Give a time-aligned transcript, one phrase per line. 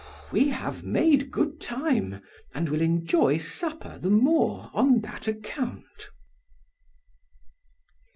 [0.31, 2.23] We have made good time
[2.55, 6.09] and will enjoy supper the more on that account."